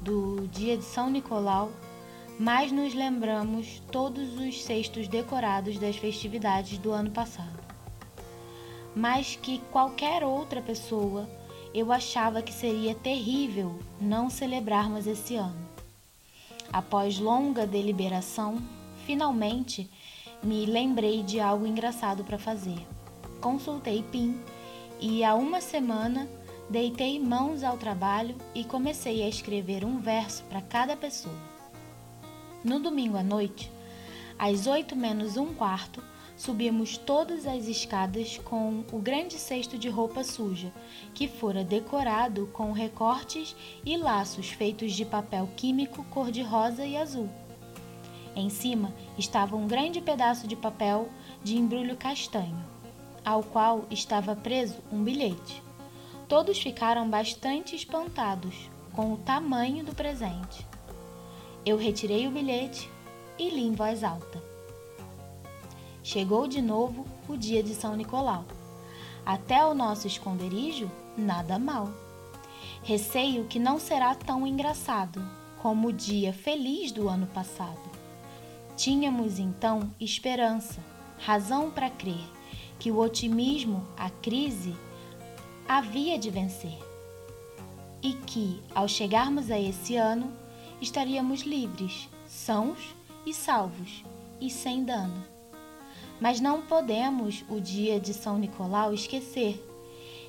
[0.00, 1.70] do dia de São Nicolau,
[2.38, 7.66] mais nos lembramos todos os cestos decorados das festividades do ano passado.
[8.94, 11.28] Mais que qualquer outra pessoa,
[11.74, 15.66] eu achava que seria terrível não celebrarmos esse ano.
[16.72, 18.56] Após longa deliberação,
[19.06, 19.88] finalmente
[20.42, 22.84] me lembrei de algo engraçado para fazer.
[23.40, 24.38] Consultei Pim
[25.00, 26.28] e há uma semana
[26.68, 31.36] deitei mãos ao trabalho e comecei a escrever um verso para cada pessoa.
[32.64, 33.70] No domingo à noite,
[34.36, 36.02] às oito menos um quarto,
[36.36, 40.72] subimos todas as escadas com o grande cesto de roupa suja,
[41.14, 47.30] que fora decorado com recortes e laços feitos de papel químico cor-de-rosa e azul.
[48.36, 51.08] Em cima estava um grande pedaço de papel
[51.42, 52.62] de embrulho castanho,
[53.24, 55.62] ao qual estava preso um bilhete.
[56.28, 60.66] Todos ficaram bastante espantados com o tamanho do presente.
[61.64, 62.90] Eu retirei o bilhete
[63.38, 64.42] e li em voz alta.
[66.02, 68.44] Chegou de novo o dia de São Nicolau.
[69.24, 71.88] Até o nosso esconderijo, nada mal.
[72.82, 75.26] Receio que não será tão engraçado
[75.60, 77.95] como o dia feliz do ano passado.
[78.76, 80.78] Tínhamos então esperança,
[81.18, 82.28] razão para crer
[82.78, 84.76] que o otimismo, a crise,
[85.66, 86.78] havia de vencer.
[88.02, 90.30] E que, ao chegarmos a esse ano,
[90.78, 94.04] estaríamos livres, sãos e salvos
[94.40, 95.24] e sem dano.
[96.20, 99.58] Mas não podemos o dia de São Nicolau esquecer,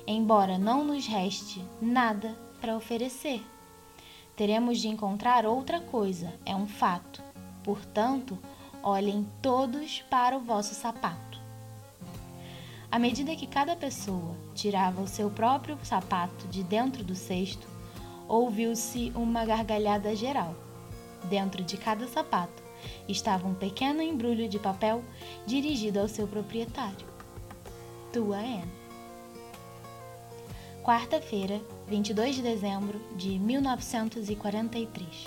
[0.06, 3.44] embora não nos reste nada para oferecer.
[4.34, 7.27] Teremos de encontrar outra coisa, é um fato.
[7.62, 8.38] Portanto,
[8.82, 11.38] olhem todos para o vosso sapato.
[12.90, 17.66] À medida que cada pessoa tirava o seu próprio sapato de dentro do cesto,
[18.26, 20.54] ouviu-se uma gargalhada geral.
[21.24, 22.62] Dentro de cada sapato
[23.06, 25.04] estava um pequeno embrulho de papel
[25.46, 27.06] dirigido ao seu proprietário.
[28.12, 28.72] Tua Anne.
[30.82, 35.26] Quarta-feira, 22 de dezembro de 1943.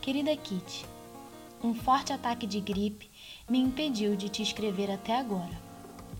[0.00, 0.86] Querida Kitty,
[1.62, 3.08] um forte ataque de gripe
[3.48, 5.56] me impediu de te escrever até agora.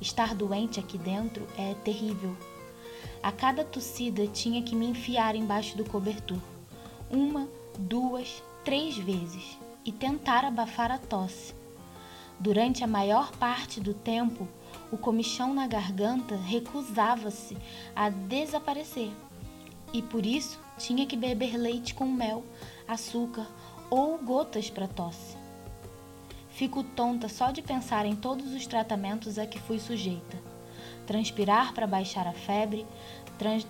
[0.00, 2.36] Estar doente aqui dentro é terrível.
[3.20, 6.38] A cada tossida tinha que me enfiar embaixo do cobertor.
[7.10, 11.54] Uma, duas, três vezes e tentar abafar a tosse.
[12.38, 14.46] Durante a maior parte do tempo,
[14.92, 17.56] o comichão na garganta recusava-se
[17.94, 19.10] a desaparecer
[19.92, 22.44] e por isso tinha que beber leite com mel,
[22.88, 23.46] açúcar
[23.92, 25.36] ou gotas para tosse.
[26.48, 30.38] Fico tonta só de pensar em todos os tratamentos a que fui sujeita:
[31.06, 32.86] transpirar para baixar a febre,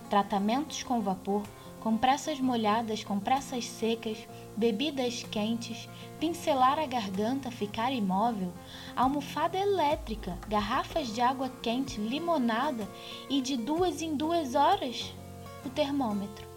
[0.09, 1.43] tratamentos com vapor,
[1.81, 4.17] compressas molhadas, compressas secas,
[4.55, 5.89] bebidas quentes,
[6.21, 8.53] pincelar a garganta, ficar imóvel,
[8.95, 12.87] almofada elétrica, garrafas de água quente, limonada
[13.29, 15.13] e de duas em duas horas
[15.65, 16.47] o termômetro.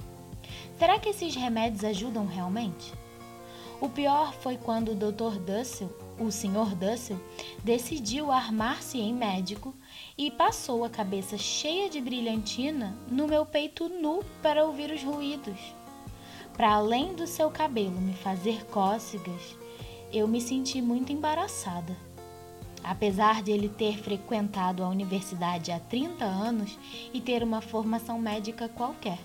[0.79, 2.95] Será que esses remédios ajudam realmente?
[3.79, 5.39] O pior foi quando o Dr.
[5.39, 6.75] Dussel, o Sr.
[6.75, 7.21] Dussel,
[7.63, 9.75] decidiu armar-se em médico
[10.17, 15.59] e passou a cabeça cheia de brilhantina no meu peito nu para ouvir os ruídos.
[16.55, 19.55] Para além do seu cabelo me fazer cócegas,
[20.11, 21.95] eu me senti muito embaraçada.
[22.83, 26.79] Apesar de ele ter frequentado a universidade há 30 anos
[27.13, 29.19] e ter uma formação médica qualquer.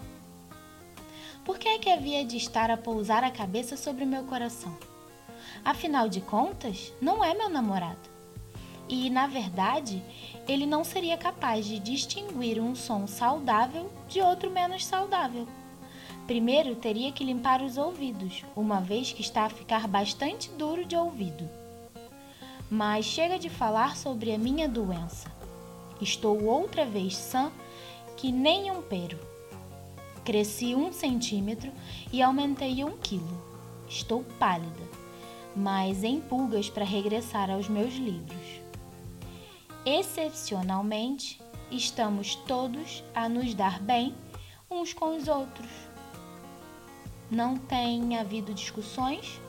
[1.43, 4.77] Por que é que havia de estar a pousar a cabeça sobre meu coração?
[5.65, 8.10] Afinal de contas, não é meu namorado.
[8.88, 10.04] E, na verdade,
[10.47, 15.47] ele não seria capaz de distinguir um som saudável de outro menos saudável.
[16.27, 20.95] Primeiro teria que limpar os ouvidos, uma vez que está a ficar bastante duro de
[20.95, 21.49] ouvido.
[22.69, 25.32] Mas chega de falar sobre a minha doença.
[25.99, 27.51] Estou outra vez sã
[28.16, 29.30] que nem um pero.
[30.24, 31.72] Cresci um centímetro
[32.11, 33.41] e aumentei um quilo.
[33.88, 34.88] Estou pálida,
[35.55, 38.61] mas em pulgas para regressar aos meus livros.
[39.86, 41.41] Excepcionalmente,
[41.72, 44.13] estamos todos a nos dar bem
[44.69, 45.91] uns com os outros
[47.32, 49.39] não tem havido discussões,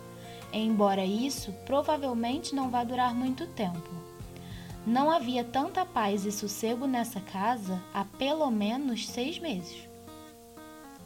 [0.53, 3.91] embora isso provavelmente não vá durar muito tempo.
[4.87, 9.89] Não havia tanta paz e sossego nessa casa há pelo menos seis meses.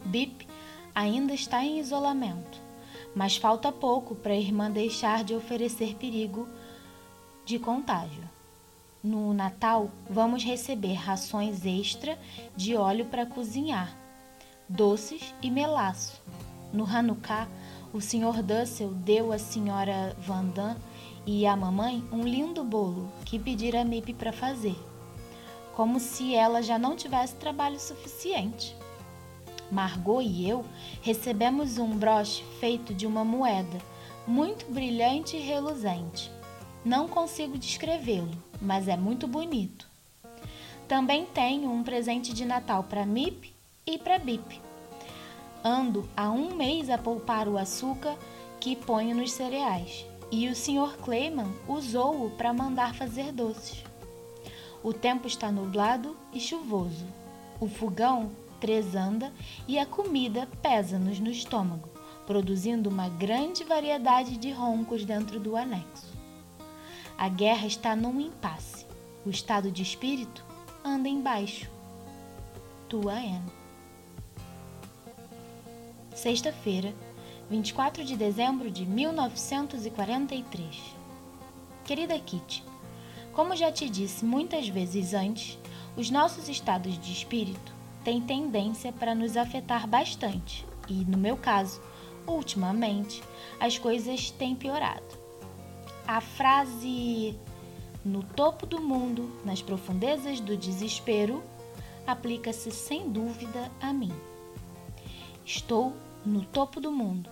[0.06, 0.46] Bip
[0.94, 2.58] ainda está em isolamento,
[3.14, 6.48] mas falta pouco para a irmã deixar de oferecer perigo
[7.44, 8.24] de contágio.
[9.02, 12.18] No Natal, vamos receber rações extra
[12.56, 13.96] de óleo para cozinhar,
[14.68, 16.20] doces e melaço.
[16.72, 17.46] No Hanukkah,
[17.92, 18.42] o Sr.
[18.42, 20.14] Dussel deu à Sra.
[20.18, 20.76] Vandam
[21.24, 24.76] e à mamãe um lindo bolo que pedira a Mip para fazer,
[25.74, 28.76] como se ela já não tivesse trabalho suficiente.
[29.70, 30.64] Margot e eu
[31.02, 33.78] recebemos um broche feito de uma moeda,
[34.26, 36.30] muito brilhante e reluzente.
[36.84, 39.88] Não consigo descrevê-lo, mas é muito bonito.
[40.86, 43.52] Também tenho um presente de Natal para Mip
[43.84, 44.60] e para Bip.
[45.64, 48.16] Ando há um mês a poupar o açúcar
[48.60, 50.96] que ponho nos cereais e o Sr.
[51.02, 53.84] Clayman usou-o para mandar fazer doces.
[54.82, 57.06] O tempo está nublado e chuvoso.
[57.60, 58.30] O fogão
[58.66, 59.32] tresanda
[59.68, 61.88] e a comida pesa-nos no estômago,
[62.26, 66.12] produzindo uma grande variedade de roncos dentro do anexo.
[67.16, 68.84] A guerra está num impasse.
[69.24, 70.44] O estado de espírito
[70.84, 71.70] anda embaixo.
[72.88, 73.52] Tua Anne.
[76.12, 76.92] Sexta-feira,
[77.48, 80.82] 24 de dezembro de 1943.
[81.84, 82.64] Querida Kitty,
[83.32, 85.56] como já te disse muitas vezes antes,
[85.96, 87.75] os nossos estados de espírito
[88.06, 91.82] têm tendência para nos afetar bastante e, no meu caso,
[92.24, 93.20] ultimamente,
[93.58, 95.18] as coisas têm piorado.
[96.06, 97.36] A frase
[98.04, 101.42] no topo do mundo, nas profundezas do desespero,
[102.06, 104.12] aplica-se sem dúvida a mim.
[105.44, 105.92] Estou
[106.24, 107.28] no topo do mundo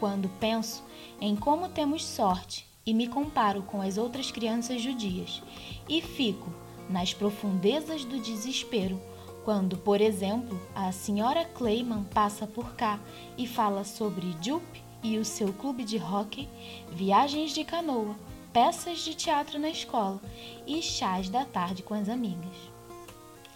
[0.00, 0.82] quando penso
[1.20, 5.40] em como temos sorte e me comparo com as outras crianças judias,
[5.88, 6.52] e fico
[6.88, 9.00] nas profundezas do desespero
[9.44, 12.98] quando, por exemplo, a senhora Clayman passa por cá
[13.38, 16.48] e fala sobre Jupe e o seu clube de hóquei,
[16.92, 18.14] viagens de canoa,
[18.52, 20.20] peças de teatro na escola
[20.66, 22.56] e chás da tarde com as amigas.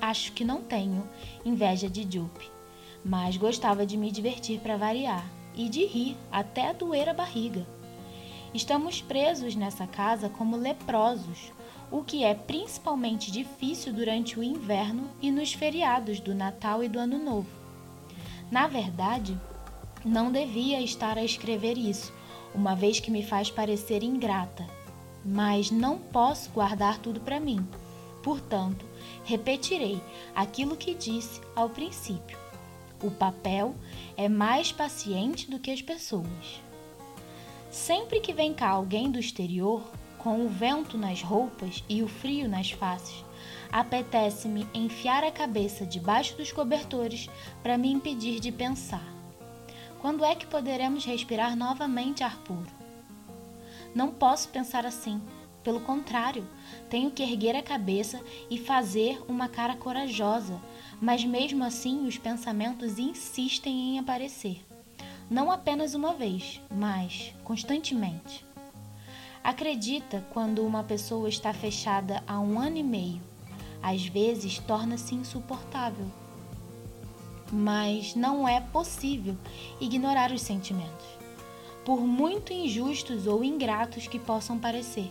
[0.00, 1.08] Acho que não tenho
[1.44, 2.50] inveja de Jupe,
[3.04, 5.24] mas gostava de me divertir para variar
[5.54, 7.66] e de rir até doer a barriga.
[8.52, 11.52] Estamos presos nessa casa como leprosos,
[11.94, 16.98] o que é principalmente difícil durante o inverno e nos feriados do Natal e do
[16.98, 17.46] Ano Novo.
[18.50, 19.38] Na verdade,
[20.04, 22.12] não devia estar a escrever isso,
[22.52, 24.66] uma vez que me faz parecer ingrata.
[25.24, 27.64] Mas não posso guardar tudo para mim.
[28.24, 28.84] Portanto,
[29.24, 30.02] repetirei
[30.34, 32.36] aquilo que disse ao princípio.
[33.04, 33.72] O papel
[34.16, 36.60] é mais paciente do que as pessoas.
[37.70, 39.80] Sempre que vem cá alguém do exterior,
[40.24, 43.22] com o vento nas roupas e o frio nas faces,
[43.70, 47.28] apetece-me enfiar a cabeça debaixo dos cobertores
[47.62, 49.04] para me impedir de pensar.
[50.00, 52.72] Quando é que poderemos respirar novamente ar puro?
[53.94, 55.20] Não posso pensar assim.
[55.62, 56.46] Pelo contrário,
[56.88, 58.18] tenho que erguer a cabeça
[58.48, 60.58] e fazer uma cara corajosa,
[61.02, 64.64] mas mesmo assim os pensamentos insistem em aparecer.
[65.30, 68.53] Não apenas uma vez, mas constantemente.
[69.44, 73.22] Acredita quando uma pessoa está fechada há um ano e meio.
[73.80, 76.10] Às vezes torna-se insuportável
[77.54, 79.36] mas não é possível
[79.80, 81.06] ignorar os sentimentos,
[81.84, 85.10] por muito injustos ou ingratos que possam parecer.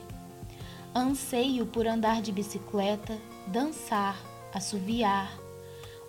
[0.94, 3.18] Anseio por andar de bicicleta,
[3.48, 4.20] dançar,
[4.54, 5.32] assoviar,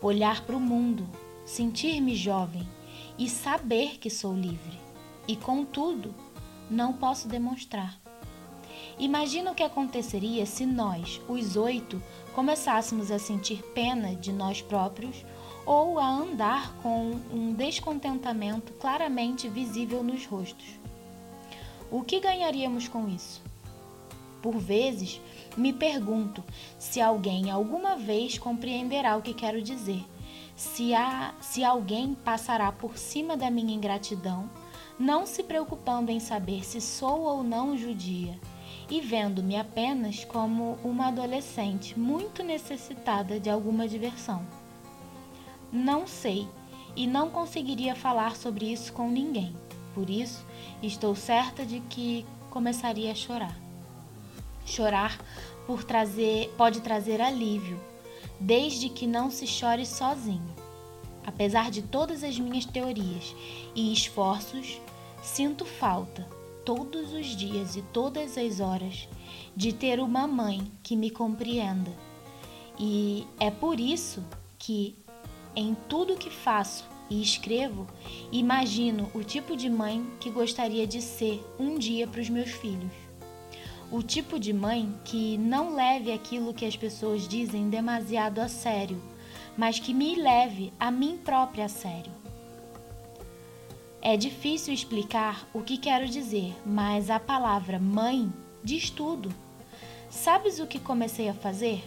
[0.03, 1.09] olhar para o mundo,
[1.47, 2.69] sentir-me jovem
[3.19, 4.79] e saber que sou livre.
[5.27, 6.15] E contudo,
[6.69, 8.04] não posso demonstrar.
[8.99, 12.01] Imagina o que aconteceria se nós, os oito,
[12.35, 15.25] começássemos a sentir pena de nós próprios
[15.67, 20.79] ou a andar com um descontentamento claramente visível nos rostos.
[21.91, 23.43] O que ganharíamos com isso?
[24.43, 25.21] Por vezes,
[25.57, 26.45] me pergunto
[26.79, 30.05] se alguém alguma vez compreenderá o que quero dizer,
[30.55, 34.49] se, há, se alguém passará por cima da minha ingratidão,
[34.99, 38.39] não se preocupando em saber se sou ou não judia,
[38.91, 44.47] e vendo-me apenas como uma adolescente muito necessitada de alguma diversão.
[45.73, 46.47] Não sei
[46.97, 49.55] e não conseguiria falar sobre isso com ninguém.
[49.95, 50.45] Por isso,
[50.83, 53.57] estou certa de que começaria a chorar.
[54.65, 55.19] Chorar
[55.67, 57.81] por trazer, pode trazer alívio,
[58.39, 60.55] desde que não se chore sozinho.
[61.27, 63.35] Apesar de todas as minhas teorias
[63.75, 64.81] e esforços,
[65.23, 66.29] sinto falta,
[66.65, 69.09] todos os dias e todas as horas,
[69.55, 71.93] de ter uma mãe que me compreenda.
[72.79, 74.23] E é por isso
[74.59, 74.97] que,
[75.55, 77.87] em tudo que faço e escrevo,
[78.33, 82.93] imagino o tipo de mãe que gostaria de ser um dia para os meus filhos.
[83.91, 89.01] o tipo de mãe que não leve aquilo que as pessoas dizem demasiado a sério,
[89.57, 92.24] mas que me leve a mim própria a sério.
[94.07, 98.31] É difícil explicar o que quero dizer, mas a palavra mãe
[98.63, 99.31] diz tudo.
[100.11, 101.83] Sabes o que comecei a fazer?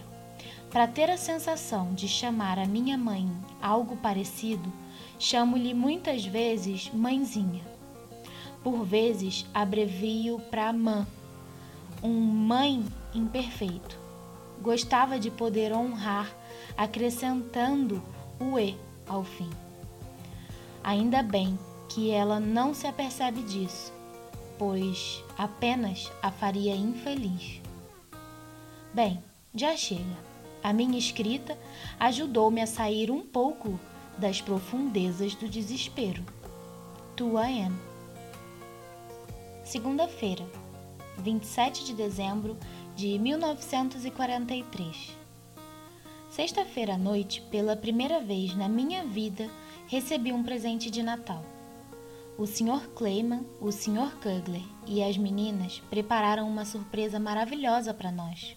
[0.68, 3.30] Para ter a sensação de chamar a minha mãe
[3.62, 4.72] algo parecido,
[5.16, 7.62] chamo-lhe muitas vezes mãezinha.
[8.64, 11.06] Por vezes abrevio para mãe,
[12.02, 13.96] um mãe imperfeito.
[14.60, 16.34] Gostava de poder honrar,
[16.76, 18.02] acrescentando
[18.40, 19.50] o e ao fim.
[20.82, 21.56] Ainda bem
[21.88, 23.92] que ela não se apercebe disso,
[24.58, 27.60] pois apenas a faria infeliz.
[28.92, 29.22] Bem,
[29.54, 30.28] já chega.
[30.62, 31.56] A minha escrita
[31.98, 33.78] ajudou-me a sair um pouco
[34.18, 36.24] das profundezas do desespero.
[37.16, 37.78] Tua Anne.
[39.64, 40.44] Segunda-feira,
[41.18, 42.56] 27 de dezembro
[42.96, 45.16] de 1943.
[46.30, 49.48] Sexta-feira à noite, pela primeira vez na minha vida,
[49.86, 51.44] recebi um presente de Natal.
[52.38, 52.88] O Sr.
[52.94, 54.12] Clayman, o Sr.
[54.22, 58.56] Kugler e as meninas prepararam uma surpresa maravilhosa para nós.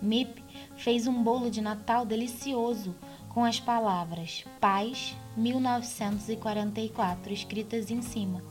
[0.00, 0.42] Mip
[0.76, 2.94] fez um bolo de Natal delicioso
[3.28, 8.42] com as palavras Paz 1944 escritas em cima.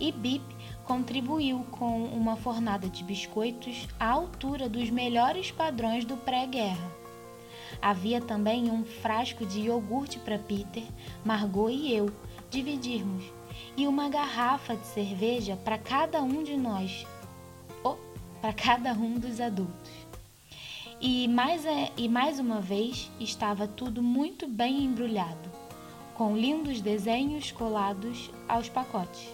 [0.00, 0.42] E Bip
[0.84, 6.90] contribuiu com uma fornada de biscoitos à altura dos melhores padrões do pré-guerra.
[7.80, 10.82] Havia também um frasco de iogurte para Peter,
[11.24, 12.10] Margot e eu
[12.50, 13.24] dividirmos,
[13.76, 17.06] e uma garrafa de cerveja para cada um de nós,
[17.82, 17.98] ou
[18.40, 19.90] para cada um dos adultos.
[21.00, 25.50] E mais, é, e mais uma vez estava tudo muito bem embrulhado,
[26.14, 29.28] com lindos desenhos colados aos pacotes.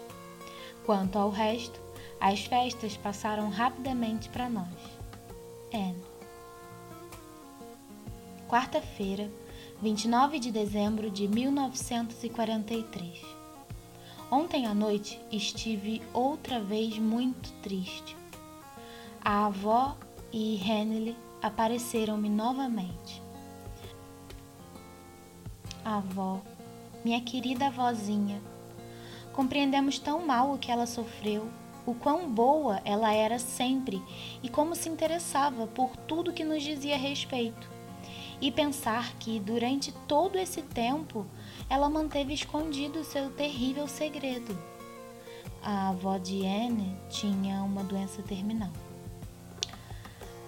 [0.87, 1.79] Quanto ao resto,
[2.20, 4.72] as festas passaram rapidamente para nós.
[5.72, 6.03] Anne.
[8.49, 9.31] Quarta-feira,
[9.83, 13.38] 29 de dezembro de 1943.
[14.31, 18.14] Ontem à noite estive outra vez muito triste.
[19.24, 19.97] A avó
[20.31, 23.22] e Henley apareceram-me novamente.
[25.83, 26.43] avó,
[27.03, 28.43] minha querida avózinha,
[29.33, 31.49] compreendemos tão mal o que ela sofreu,
[31.87, 34.03] o quão boa ela era sempre
[34.43, 37.70] e como se interessava por tudo que nos dizia a respeito.
[38.41, 41.26] E pensar que durante todo esse tempo
[41.69, 44.57] ela manteve escondido seu terrível segredo.
[45.62, 48.73] A avó de Anne tinha uma doença terminal.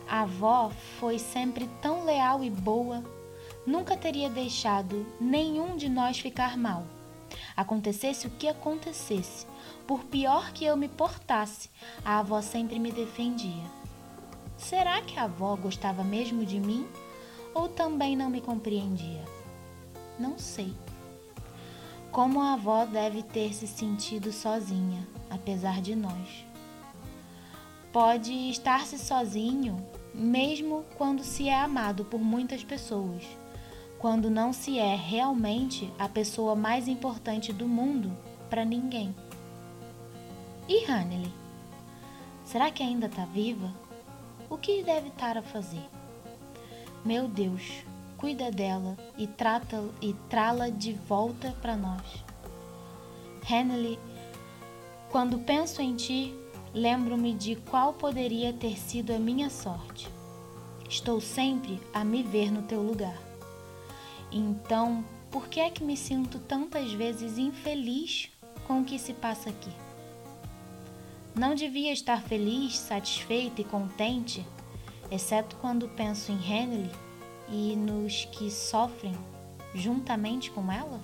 [0.09, 3.05] A avó foi sempre tão leal e boa,
[3.67, 6.85] nunca teria deixado nenhum de nós ficar mal.
[7.57, 9.47] Acontecesse o que acontecesse,
[9.87, 11.71] por pior que eu me portasse,
[12.05, 13.65] a avó sempre me defendia.
[14.57, 16.87] Será que a avó gostava mesmo de mim
[17.55, 19.25] ou também não me compreendia?
[20.19, 20.75] Não sei.
[22.11, 26.45] Como a avó deve ter se sentido sozinha, apesar de nós.
[27.93, 29.85] Pode estar-se sozinho
[30.15, 33.25] mesmo quando se é amado por muitas pessoas,
[33.99, 38.17] quando não se é realmente a pessoa mais importante do mundo
[38.49, 39.15] para ninguém.
[40.69, 41.33] E Hannele?
[42.45, 43.73] Será que ainda está viva?
[44.49, 45.89] O que deve estar a fazer?
[47.05, 47.85] Meu Deus,
[48.21, 52.23] cuida dela e trata e trá-la de volta para nós.
[53.51, 53.99] Hannele,
[55.09, 56.35] quando penso em ti,
[56.75, 60.07] lembro-me de qual poderia ter sido a minha sorte.
[60.87, 63.19] Estou sempre a me ver no teu lugar.
[64.31, 68.29] Então, por que é que me sinto tantas vezes infeliz
[68.67, 69.73] com o que se passa aqui?
[71.35, 74.47] Não devia estar feliz, satisfeita e contente,
[75.11, 76.91] exceto quando penso em Henley
[77.51, 79.17] e nos que sofrem
[79.75, 81.01] juntamente com ela?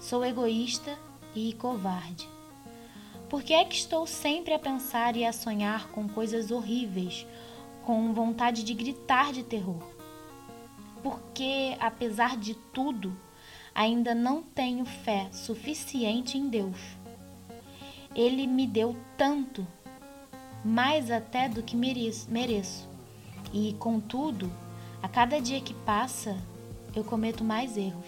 [0.00, 0.98] Sou egoísta
[1.34, 2.28] e covarde.
[3.28, 7.26] Por que é que estou sempre a pensar e a sonhar com coisas horríveis,
[7.84, 9.82] com vontade de gritar de terror?
[11.02, 13.16] Porque, apesar de tudo,
[13.74, 16.78] ainda não tenho fé suficiente em Deus.
[18.14, 19.66] Ele me deu tanto,
[20.64, 22.88] mais até do que mereço.
[23.52, 24.50] E, contudo,
[25.04, 26.34] a cada dia que passa,
[26.96, 28.06] eu cometo mais erros.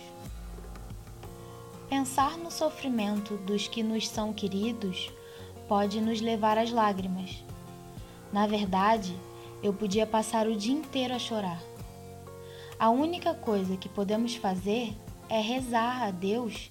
[1.91, 5.13] Pensar no sofrimento dos que nos são queridos
[5.69, 7.45] pode nos levar às lágrimas.
[8.33, 9.15] Na verdade,
[9.63, 11.61] eu podia passar o dia inteiro a chorar.
[12.79, 14.97] A única coisa que podemos fazer
[15.29, 16.71] é rezar a Deus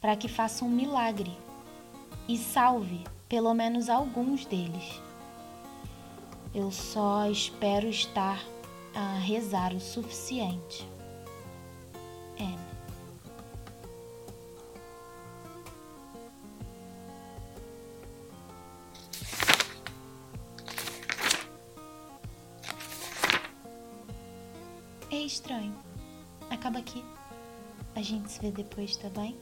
[0.00, 1.36] para que faça um milagre
[2.28, 5.02] e salve pelo menos alguns deles.
[6.54, 8.53] Eu só espero estar
[8.94, 10.88] a rezar o suficiente.
[12.38, 12.58] N.
[25.10, 25.76] É estranho.
[26.50, 27.04] Acaba aqui.
[27.94, 29.36] A gente se vê depois, tá bem?